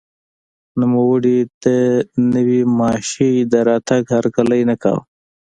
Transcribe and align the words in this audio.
نوموړي 0.81 1.37
د 1.63 1.65
نوې 2.33 2.61
ماشیۍ 2.79 3.35
د 3.51 3.53
راتګ 3.67 4.03
هرکلی 4.15 4.61
نه 4.69 4.75
کاوه. 4.83 5.01